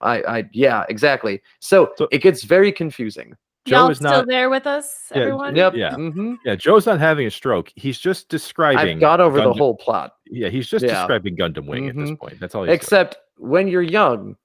[0.00, 1.40] I, I, yeah, exactly.
[1.60, 3.34] So, So- it gets very confusing.
[3.66, 5.56] Joe Y'all is still not- there with us, Yeah, everyone?
[5.56, 5.74] Yep.
[5.74, 5.90] Yeah.
[5.92, 6.36] mhm.
[6.44, 7.72] Yeah, Joe's not having a stroke.
[7.76, 8.96] He's just describing.
[8.96, 10.16] I've gone over the whole plot.
[10.26, 10.90] Yeah, he's just Yeah.
[10.98, 12.18] describing Gundam Wing at this Mhm.
[12.18, 12.40] point.
[12.40, 12.64] That's all.
[12.64, 12.74] He's doing.
[12.76, 14.36] Except when you're young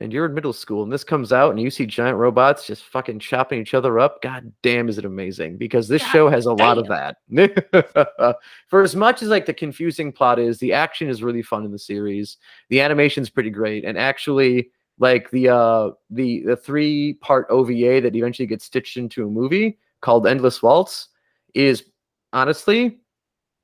[0.00, 2.84] and you're in middle school and this comes out and you see giant robots just
[2.84, 6.46] fucking chopping each other up, god damn is it amazing because this God show has
[6.46, 7.16] a lot of that.
[8.68, 11.72] For as much as like the confusing plot is, the action is really fun in
[11.72, 12.38] the series.
[12.70, 18.16] The animation's pretty great and actually like the uh the the three part OVA that
[18.16, 21.08] eventually gets stitched into a movie called Endless Waltz
[21.54, 21.84] is
[22.32, 22.98] honestly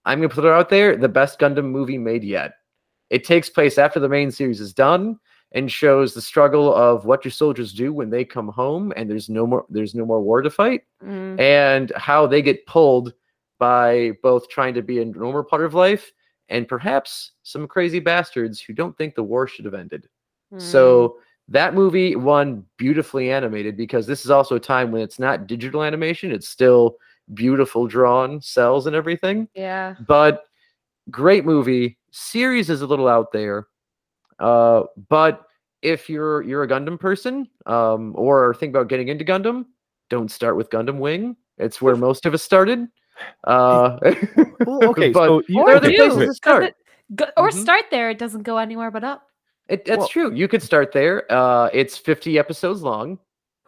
[0.05, 2.55] I'm going to put it out there, the best Gundam movie made yet.
[3.11, 5.19] It takes place after the main series is done
[5.53, 9.29] and shows the struggle of what your soldiers do when they come home and there's
[9.29, 11.39] no more there's no more war to fight Mm.
[11.41, 13.15] and how they get pulled
[13.59, 16.13] by both trying to be a normal part of life
[16.49, 20.09] and perhaps some crazy bastards who don't think the war should have ended.
[20.53, 20.61] Mm.
[20.61, 25.47] So that movie one beautifully animated because this is also a time when it's not
[25.47, 26.97] digital animation, it's still
[27.35, 29.95] beautiful drawn cells and everything yeah.
[30.07, 30.45] but
[31.11, 33.67] great movie series is a little out there
[34.41, 35.45] uh but
[35.83, 39.65] if you're you're a gundam person um or think about getting into gundam
[40.11, 41.37] don't start with gundam wing.
[41.59, 42.87] It's where most of us started.
[43.45, 43.99] Uh
[44.67, 46.65] Well, okay, but so you, Or there are okay, the places wait, to 'cause start
[46.65, 46.77] it-
[47.15, 47.61] go- or Mhm.
[47.63, 48.11] start there.
[48.11, 49.23] It doesn't go anywhere but up.
[49.69, 50.33] it, that's Well- true.
[50.35, 51.25] You could start there.
[51.31, 53.19] Uh it's 50 episodes long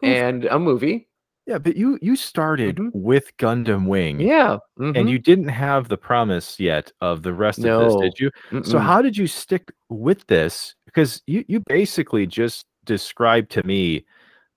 [0.01, 1.07] and a movie
[1.47, 2.91] yeah, but you you started Mhm.
[2.93, 7.59] with Gundam Wing, yeah and mhm, you didn't have the promise yet of the rest
[7.59, 8.31] of this, did you?
[8.63, 8.81] So mm-mm.
[8.81, 10.75] how did you stick with this?
[10.85, 14.05] Because you you basically just described to me,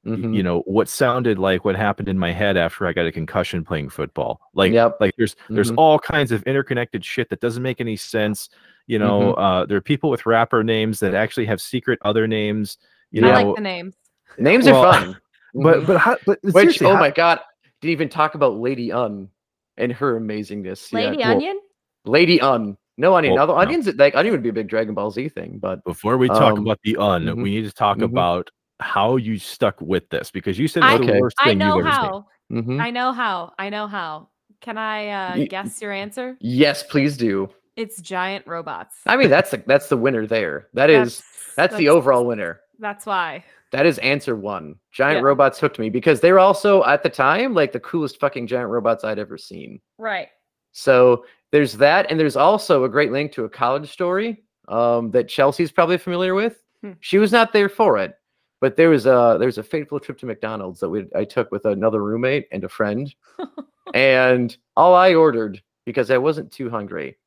[0.04, 0.34] y- Mhm.
[0.36, 3.64] you know, what sounded like what happened in my head after I got a concussion
[3.64, 4.40] playing football.
[4.54, 4.96] Like, Yep.
[5.00, 5.78] like there's there's Mhm.
[5.78, 8.48] all kinds of interconnected shit that doesn't make any sense.
[8.86, 9.40] You know, Mm-hmm.
[9.40, 12.76] uh, there are people with rapper names that actually have secret other names.
[13.10, 13.94] You I know, like the names.
[14.38, 15.16] names well, are fun
[15.54, 15.86] but Mhm.
[15.86, 16.16] but how?
[16.26, 17.40] But Which, oh how- my god,
[17.80, 19.28] didn't even talk about Lady Une
[19.76, 20.92] and her amazingness.
[20.92, 21.60] Lady well, Onion?
[22.04, 22.76] Lady Une.
[22.96, 23.32] No onion.
[23.34, 23.60] Well, Although no.
[23.60, 26.54] onions, like onion would be a big Dragon Ball Z thing, but Before we talk
[26.54, 28.04] Um, about the un, mhm, we need to talk mhm.
[28.04, 31.20] about how you stuck with this because you said I- it was the Okay.
[31.20, 32.00] worst I thing know you've ever seen.
[32.04, 32.26] how.
[32.52, 32.80] mhm.
[32.80, 33.52] I know how.
[33.58, 34.28] I know how.
[34.60, 36.36] Can I uh, Ye- guess your answer?
[36.40, 37.48] yes, please do.
[37.76, 38.96] It's giant robots.
[39.06, 40.68] I mean, that's the that's the winner there.
[40.74, 41.22] That is
[41.56, 42.60] that's, the overall winner.
[42.78, 43.44] That's why.
[43.72, 44.76] That is answer one.
[44.92, 45.24] Giant Yeah.
[45.24, 48.70] robots hooked me because they were also at the time like the coolest fucking giant
[48.70, 49.80] robots I'd ever seen.
[49.98, 50.28] Right.
[50.72, 55.28] So there's that, and there's also a great link to a college story um, that
[55.28, 56.62] Chelsea's probably familiar with.
[56.82, 56.92] Hmm.
[57.00, 58.14] She was not there for it,
[58.60, 61.64] but there was a there's a fateful trip to McDonald's that we I took with
[61.64, 63.12] another roommate and a friend,
[63.94, 67.18] and all I ordered because I wasn't too hungry,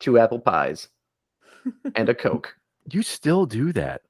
[0.00, 0.88] two apple pies
[1.94, 2.54] and a coke.
[2.90, 4.02] You still do that.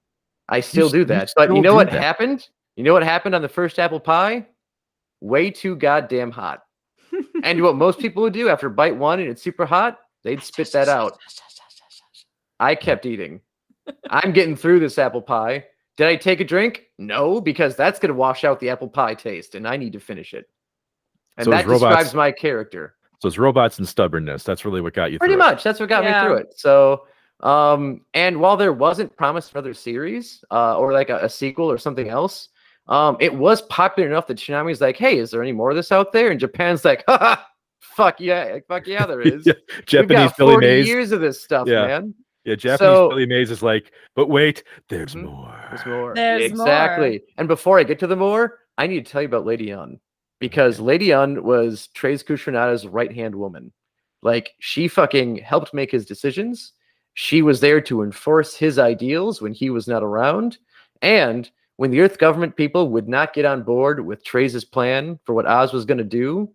[0.48, 2.00] I still s- do you that, but you know what that.
[2.00, 2.48] happened?
[2.76, 4.46] You know what happened on the first apple pie?
[5.20, 6.62] Way too goddamn hot.
[7.44, 10.72] And what most people would do after bite one and it's super hot, they'd spit
[10.72, 11.18] that out.
[12.60, 13.40] I kept eating.
[14.10, 15.66] I'm getting through this apple pie.
[15.96, 16.84] Did I take a drink?
[16.98, 20.00] No, because that's going to wash out the apple pie taste, and I need to
[20.00, 20.46] finish it.
[21.36, 22.96] And So that is robots- describes my character.
[23.20, 24.42] So it's robots and stubbornness.
[24.42, 25.18] That's really what got you.
[25.18, 25.46] Pretty through it.
[25.46, 25.62] much.
[25.62, 26.22] That's what got Yeah.
[26.22, 26.54] me through it.
[26.58, 27.06] So,
[27.44, 31.70] um, and while there wasn't promise for another series, uh, or like a, a sequel
[31.70, 32.48] or something else,
[32.88, 35.92] um, it was popular enough that Toonami's like, "Hey, is there any more of this
[35.92, 37.36] out there?" And Japan's like, "Haha,
[37.80, 40.86] fuck yeah, like, fuck yeah, there is." Yeah, We've Japanese got Billy 40 Mays.
[40.88, 41.86] years of this stuff, Yeah.
[41.86, 42.14] man.
[42.44, 45.24] Yeah, Japanese So- Billy Mays is like, but wait, there's Mhm.
[45.24, 45.54] more.
[45.70, 46.14] There's more.
[46.14, 46.66] There's more.
[46.66, 47.22] exactly.
[47.38, 49.98] And before I get to the more, I need to tell you about Lady Une
[50.40, 53.72] because Lady Une was Treize Khushrenada's right hand woman.
[54.22, 56.72] Like she fucking helped make his decisions.
[57.14, 60.58] She was there to enforce his ideals when he was not around.
[61.00, 65.34] And when the Earth government people would not get on board with Trey's plan for
[65.34, 66.52] what Oz was going to do,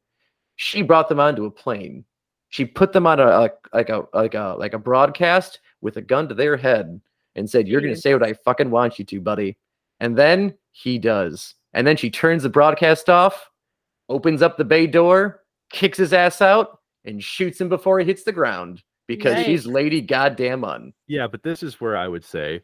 [0.57, 2.03] she brought them onto a plane.
[2.49, 6.01] She put them on a, a like a like a like a broadcast with a
[6.01, 6.99] gun to their head
[7.35, 9.57] and said, "You're going to say what I fucking want you to, buddy."
[9.99, 11.55] And then he does.
[11.73, 13.49] And then she turns the broadcast off,
[14.09, 18.23] opens up the bay door, kicks his ass out, and shoots him before he hits
[18.23, 20.93] the ground because she's Lady Goddamn Une.
[21.07, 22.61] Yeah, but this is where I would say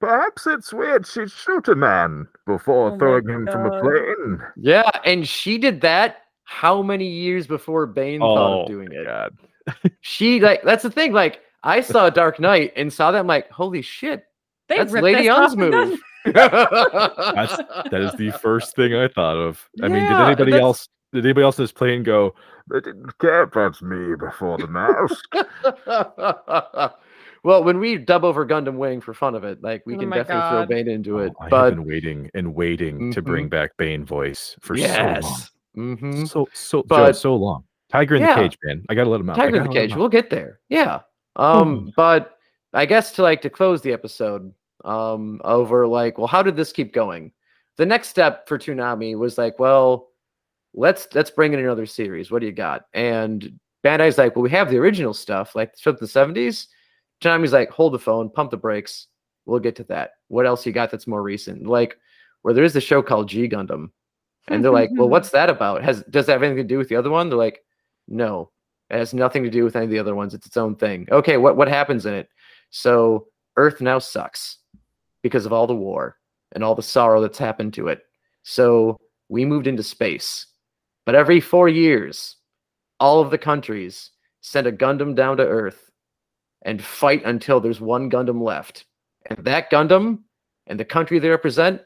[0.00, 4.40] perhaps it's weird she shoot a man before Oh throwing him from a plane.
[4.56, 9.04] Yeah, and she did that how many years before Bane thought Oh of doing it?
[9.04, 9.36] God.
[10.00, 11.12] She like that's the thing.
[11.12, 13.18] Like I saw Dark Knight and saw that.
[13.18, 14.24] I'm like, holy shit,
[14.68, 16.00] They that's Lady this off Yun's the move.
[17.90, 19.68] That is the first thing I thought of.
[19.82, 20.88] I mean, did anybody else?
[21.12, 22.34] Did anybody else in this plane go?
[22.70, 25.24] They didn't care about me before the mask.
[27.42, 30.08] well, when we dub over Gundam Wing for fun of it, like we Oh can
[30.08, 31.32] my definitely throw Bane into it.
[31.40, 34.82] Oh, I but have been waiting and waiting to bring back Bane voice for so
[34.84, 34.90] long.
[34.92, 37.64] yes, hmm So so Joe, But- so long.
[37.90, 38.36] Tiger in Yeah.
[38.36, 38.84] the cage, man.
[38.88, 39.36] I gotta let him out.
[39.36, 39.96] Tiger in the cage.
[39.96, 40.60] We'll get there.
[40.68, 41.00] Yeah.
[41.34, 42.36] Um, but
[42.72, 44.52] I guess to like to close the episode,
[44.84, 47.32] um, over like, well, how did this keep going?
[47.78, 50.09] The next step for Toonami was like, well,
[50.74, 52.30] let's let's bring in another series.
[52.30, 52.82] What do you got?
[52.94, 56.66] And Bandai's like, well, we have the original stuff, like from the 70s.
[57.22, 59.06] Toonami's like, hold the phone, pump the brakes.
[59.46, 60.12] We'll get to that.
[60.28, 61.66] What else you got that's more recent?
[61.66, 61.96] Like,
[62.42, 63.90] where there is a show called G Gundam.
[64.48, 65.82] And they're like, well, what's that about?
[65.82, 67.28] Has does that have anything to do with the other one?
[67.28, 67.62] They're like,
[68.08, 68.50] no,
[68.88, 70.34] it has nothing to do with any of the other ones.
[70.34, 71.08] It's its own thing.
[71.10, 72.28] Okay, what what happens in it?
[72.70, 74.58] So Earth now sucks
[75.22, 76.16] because of all the war
[76.52, 78.02] and all the sorrow that's happened to it.
[78.42, 80.46] So we moved into space.
[81.06, 82.36] But every four years,
[82.98, 84.10] all of the countries
[84.40, 85.90] send a Gundam down to Earth
[86.62, 88.84] and fight until there's one Gundam left.
[89.26, 90.20] And that Gundam
[90.66, 91.80] and the country they represent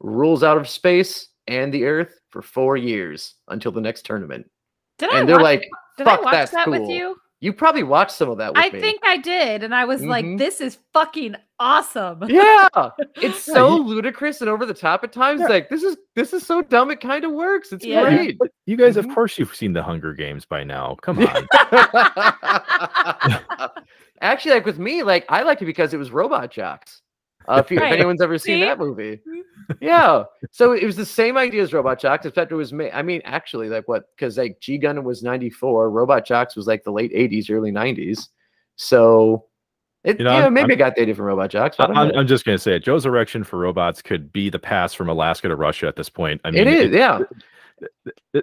[0.00, 4.50] rules out of space and the Earth for four years until the next tournament.
[4.98, 7.16] Did I And they're watch, like, did I watch that's that with you?
[7.40, 8.80] You probably watched some of that with I me.
[8.80, 10.08] think I did, and I was Mhm.
[10.08, 13.08] like, "This is fucking awesome." yeah it's
[13.46, 15.48] Yeah, so you- ludicrous and over the top at times Yeah.
[15.48, 18.02] like this is this is so dumb it kind of works it's Yeah.
[18.02, 19.06] great But you guys, Mhm.
[19.08, 20.96] of course, you've seen the Hunger Games by now.
[21.02, 21.46] Come on.
[24.22, 27.02] actually like with me like i liked it because it was Robot Jox
[27.48, 28.64] uh, if, you, if anyone's ever seen See?
[28.64, 29.20] that movie.
[29.80, 30.24] Yeah.
[30.52, 33.20] So it was the same idea as Robot Jox except it was made i mean
[33.24, 37.12] actually like what because like g gundam was 94 Robot Jox was like the late
[37.12, 38.28] 80s early 90s
[38.76, 39.46] so
[40.04, 41.96] it, You know, yeah I'm- maybe I'm- i got dated from Robot Jox I- but
[41.96, 42.84] I'm, I'm just gonna say it.
[42.84, 46.40] Joe's erection for robots could be the pass from Alaska to Russia at this point.
[46.44, 47.18] I mean, it is yeah.
[47.18, 47.28] th-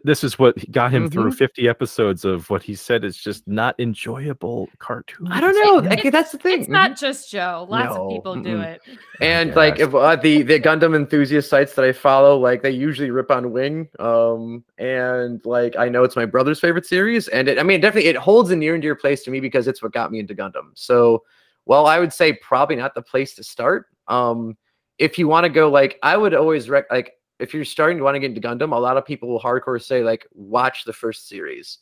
[0.03, 1.37] this is what got him through Mhm.
[1.37, 5.27] 50 episodes of what he said is just not enjoyable cartoon.
[5.31, 6.73] i don't know It's- that's the thing It's Mhm.
[6.73, 7.65] not just Joe.
[7.69, 8.81] Lots No, of people do it.
[9.21, 13.09] And like if uh, the the Gundam enthusiast sites that I follow, like they usually
[13.09, 13.89] rip on Wing.
[13.99, 18.09] Um, and like I know it's my brother's favorite series, and it, I mean definitely
[18.09, 20.35] it holds a near and dear place to me because it's what got me into
[20.35, 20.71] Gundam.
[20.75, 21.23] So,
[21.65, 24.57] well, I would say probably not the place to start, um,
[24.99, 28.03] if you want to go like I would always rec like if you're starting to
[28.03, 30.93] want to get into Gundam, a lot of people will hardcore say like watch the
[30.93, 31.79] first series.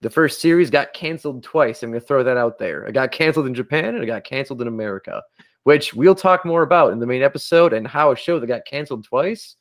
[0.00, 1.82] The first series got canceled twice.
[1.82, 2.84] I'm gonna throw that out there.
[2.84, 5.22] It got canceled in Japan and it got canceled in America
[5.64, 8.66] which we'll talk more about in the main episode and how a show that got
[8.66, 9.56] canceled twice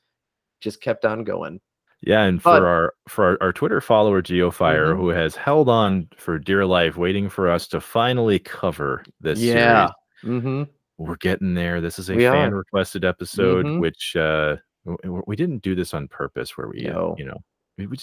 [0.60, 1.62] just kept on going.
[2.02, 4.98] Yeah, and But- for our for our, our Twitter follower Geofire, Mhm.
[4.98, 9.92] who has held on for dear life, waiting for us to finally cover this Yeah.
[10.24, 10.42] series.
[10.42, 10.64] Mm-hmm.
[11.08, 11.82] We're getting there.
[11.82, 12.58] This is a We fan are.
[12.58, 13.80] requested episode, Mhm.
[13.80, 14.58] which uh
[15.26, 16.58] we didn't do this on purpose.
[16.58, 17.16] Where we, No.
[17.18, 17.42] you know,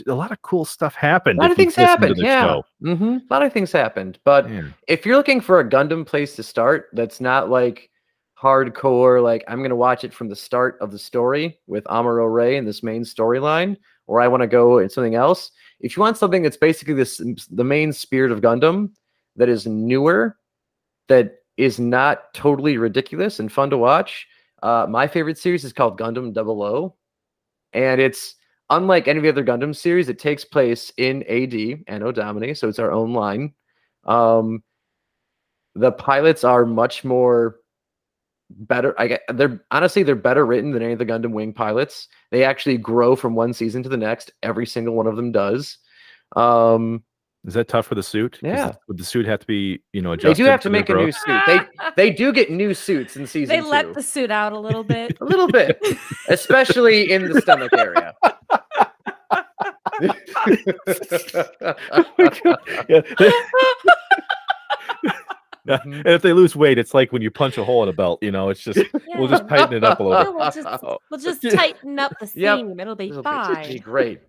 [0.06, 1.38] a lot of cool stuff happened.
[1.38, 2.16] A lot of things happened.
[2.16, 2.60] Yeah.
[2.82, 3.04] Mm-hmm.
[3.04, 4.18] A lot of things happened.
[4.24, 4.74] But Man.
[4.88, 7.90] if you're looking for a Gundam place to start that's not like
[8.40, 12.32] hardcore, like I'm going to watch it from the start of the story with Amuro
[12.32, 15.50] Ray and this main storyline, or I want to go in something else.
[15.80, 17.18] If you want something that's basically this
[17.50, 18.90] the main spirit of Gundam
[19.36, 20.36] that is newer,
[21.08, 24.26] that is not totally ridiculous and fun to watch,
[24.62, 26.96] uh, my favorite series is called Gundam Double O,
[27.74, 28.34] and it's
[28.70, 32.68] unlike any of the other Gundam series, it takes place in AD Anno Domini, so
[32.68, 33.52] it's our own line.
[34.04, 34.62] Um,
[35.74, 37.56] the pilots are much more
[38.48, 38.94] better.
[38.98, 42.08] I get they're honestly they're better written than any of the Gundam Wing pilots.
[42.30, 44.32] They actually grow from one season to the next.
[44.42, 45.76] Every single one of them does.
[46.36, 47.04] Um,
[47.46, 48.38] Is that tough for the suit?
[48.42, 48.70] Yeah.
[48.70, 50.36] it- Would the suit have to be, you know, adjusted?
[50.36, 50.44] they adjusted?
[50.44, 51.40] do have to their make a new suit.
[51.46, 51.60] They
[51.96, 53.68] they do get new suits in season They two.
[53.68, 55.16] let the suit out a little bit.
[55.20, 55.80] a little bit,
[56.28, 58.14] especially in the stomach area.
[60.02, 60.14] Oh
[62.18, 62.58] my God.
[62.88, 63.00] Yeah,
[65.70, 65.98] they- Yeah, Mhm.
[66.04, 68.22] and if they lose weight, it's like when you punch a hole in a belt.
[68.22, 68.78] You know, it's just
[69.16, 70.34] we'll just tighten it up a No, little.
[70.36, 70.98] we'll just Oh.
[71.10, 72.58] we'll just tighten up the Yep.
[72.58, 72.80] seam.
[72.80, 73.78] It'll be This'll be- be fine.
[73.78, 74.20] great.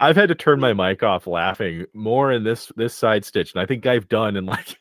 [0.00, 3.62] I've had to turn my mic off laughing more in this this side stitch, and
[3.62, 4.78] I think I've done in like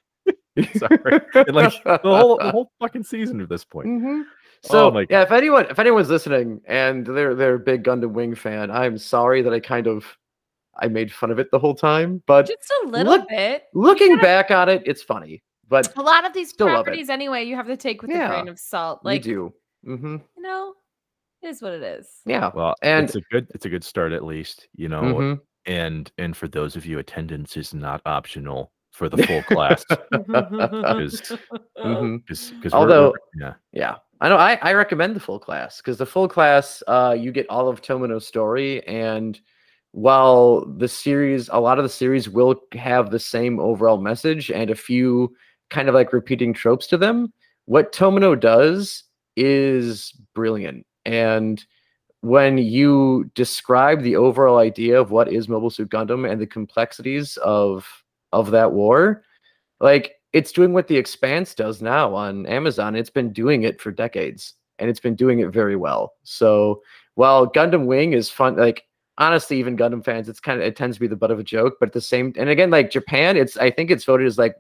[0.76, 3.88] sorry, in like the whole the whole fucking season at this point.
[3.88, 4.24] Mhm.
[4.64, 8.12] So Oh my yeah, if anyone if anyone's listening and they're they're a big Gundam
[8.12, 10.06] Wing fan, I'm sorry that I kind of
[10.80, 12.22] I made fun of it the whole time.
[12.28, 13.64] But Just a little Look- bit.
[13.74, 15.44] looking gotta- back on it, it's funny.
[15.70, 16.84] But A lot of these Still love it.
[16.86, 19.02] properties, anyway, you have to take with Yeah, a grain of salt.
[19.04, 19.54] Like you
[19.86, 19.92] do.
[19.92, 20.16] mm-hmm.
[20.38, 20.74] you know,
[21.42, 22.10] it is what it is.
[22.26, 22.52] Yeah.
[22.54, 25.02] Well, And- it's a good it's a good start at least, you know.
[25.02, 25.40] Mhm.
[25.66, 29.84] And and for those of you, attendance is not optional for the full class.
[31.02, 31.34] Is-.
[31.76, 33.96] Because Although- yeah, Yeah.
[34.20, 37.46] I know I, I recommend the full class because the full class uh you get
[37.50, 39.40] all of Tomino's story and
[39.98, 44.70] while the series a lot of the series will have the same overall message and
[44.70, 45.36] a few
[45.72, 47.34] kind of like repeating tropes to them,
[47.66, 49.06] what Tomino does
[49.36, 50.86] is brilliant.
[51.04, 51.66] And
[52.22, 57.38] when you describe the overall idea of what is Mobile Suit Gundam and the complexities
[57.38, 57.88] of
[58.34, 59.24] of that war,
[59.80, 63.92] like it's doing what the expanse does now on amazon it's been doing it for
[63.92, 66.82] decades and it's been doing it very well so
[67.16, 68.84] while gundam wing is fun like
[69.18, 71.44] honestly even gundam fans it's kind of it tends to be the butt of a
[71.44, 74.38] joke but at the same and again like japan it's i think it's voted as
[74.38, 74.56] like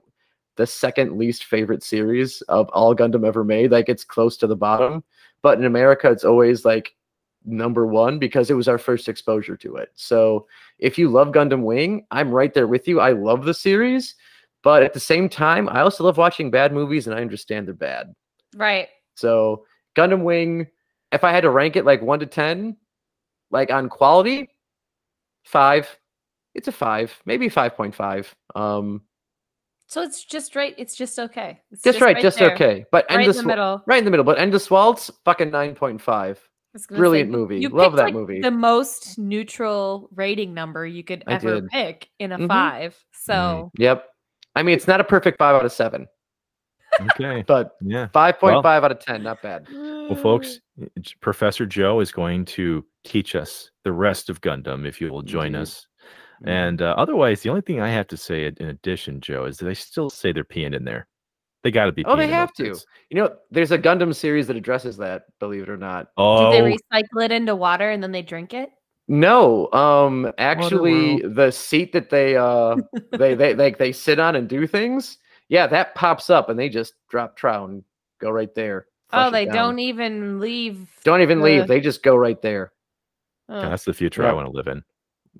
[0.56, 4.56] the second least favorite series of all gundam ever made like it's close to the
[4.56, 5.04] bottom
[5.41, 6.96] but in america it's always like
[7.46, 10.48] number one because it was our first exposure to it so
[10.80, 14.15] if you love gundam wing i'm right there with you i love the series
[14.67, 17.74] but at the same time, I also love watching bad movies and I understand they're
[17.74, 18.13] bad.
[18.56, 18.89] Right.
[19.15, 19.65] So
[19.96, 20.67] Gundam Wing,
[21.13, 22.76] if I had to rank it like one to ten,
[23.51, 24.49] like on quality,
[25.45, 25.88] five.
[26.55, 28.33] It's a five, maybe five point five.
[28.55, 29.01] Um,
[29.88, 30.73] So it's just right.
[30.77, 31.62] It's just okay.
[31.71, 32.86] It's just, right, just there, okay.
[32.91, 33.81] But Right in the middle.
[33.86, 34.25] right in the middle.
[34.25, 36.38] But Endless Waltz, fucking nine point five.
[36.39, 37.60] I was gonna Brilliant you- movie.
[37.60, 38.41] You Love that like, movie.
[38.41, 42.47] The most neutral rating number you could ever pick in a Mhm.
[42.47, 42.97] five.
[43.13, 44.05] So Yep.
[44.55, 46.07] I mean, it's not a perfect five out of seven,
[47.02, 48.08] okay, but yeah.
[48.13, 49.67] five point five out of ten, not bad.
[49.71, 50.60] Well, folks,
[51.21, 55.47] Professor Joe is going to teach us the rest of Gundam if you will join
[55.47, 55.62] Indeed.
[55.62, 55.88] us.
[56.45, 59.58] And uh, otherwise, the only thing I have to say in in addition, Joe, is
[59.58, 61.08] that they still say they're peeing in there.
[61.63, 62.06] They got to be.
[62.06, 62.63] Oh, they peeing in those have to.
[62.63, 62.86] bits.
[63.10, 65.23] You know, there's a Gundam series that addresses that.
[65.39, 66.08] Believe it or not.
[66.15, 68.69] Oh, Did they recycle it into water and then they drink it?
[69.10, 72.76] No, um, actually, the seat that they uh
[73.12, 75.17] they they like they sit on and do things,
[75.49, 77.83] yeah, that pops up and they just drop trout and
[78.19, 78.88] go right there.
[79.13, 80.89] Oh, they don't even leave.
[81.03, 81.67] don't even the- leave.
[81.67, 82.73] They just go right there.
[83.49, 83.62] Oh.
[83.62, 84.83] that's the future I want to live in.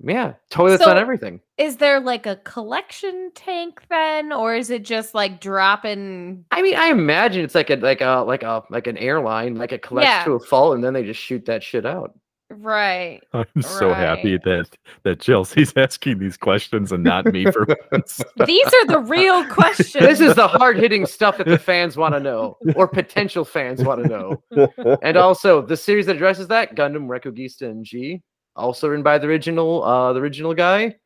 [0.02, 1.40] Yeah, toilets on So- everything.
[1.58, 6.44] Is there like a collection tank then, or is it just like dropping?
[6.52, 9.72] I mean, I imagine it's like a like a like a like an airline, like
[9.72, 10.24] it collects Yeah.
[10.24, 12.16] to a fault and then they just shoot that shit out.
[12.50, 13.20] Right.
[13.34, 14.44] I'm so happy Right.
[14.44, 18.22] that that Chelsea's asking these questions and not me for once.
[18.46, 19.92] These are the real questions.
[20.04, 23.84] This is the hard hitting stuff that the fans want to know, or potential fans
[23.84, 24.98] want to know.
[25.02, 28.22] and also the series that addresses that Gundam Reconguista and G,
[28.56, 30.96] also written by the original uh the original guy.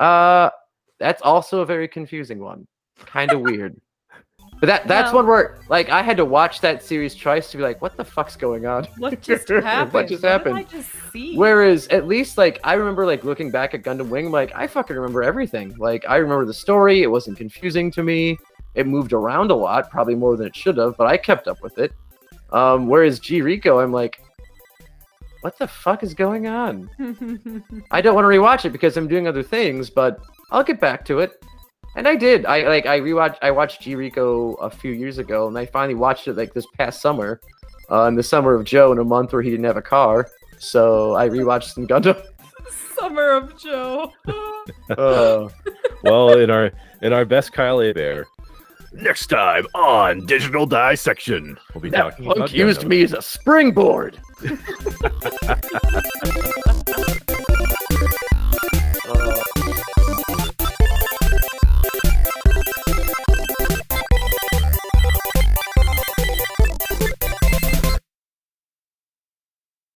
[0.00, 0.50] Uh
[0.98, 2.66] that's also a very confusing one.
[3.06, 3.80] Kind of weird.
[4.62, 7.56] But that that's Well- one where like I had to watch that series twice to
[7.56, 8.84] be like, what the fuck's going on?
[8.98, 9.92] what just happened?
[9.92, 10.56] What just did happened?
[10.56, 11.36] I just see?
[11.36, 14.94] Whereas at least like I remember like looking back at Gundam Wing, like I fucking
[14.94, 15.74] remember everything.
[15.78, 18.38] Like I remember the story, it wasn't confusing to me.
[18.76, 21.60] It moved around a lot, probably more than it should have, but I kept up
[21.60, 21.90] with it.
[22.52, 24.20] Um, whereas G-Reco, I'm like,
[25.40, 26.88] what the fuck is going on?
[27.90, 30.20] I don't want to rewatch it because I'm doing other things, but
[30.52, 31.42] I'll get back to it.
[31.94, 32.46] And I did.
[32.46, 36.26] I like I rewatched I watched G-Reco a few years ago, and I finally watched
[36.28, 37.40] it like this past summer,
[37.90, 40.30] uh, in the summer of Joe, in a month where he didn't have a car.
[40.58, 42.22] So I rewatched some Gundam.
[42.98, 44.12] Summer of Joe.
[44.90, 45.48] Uh,
[46.04, 46.70] well, in our
[47.02, 48.26] in our best Kyle Hebert,
[48.92, 52.88] Next time on Digital Dissection, we'll be That talking punk about used Gundam.
[52.88, 54.20] me as a springboard.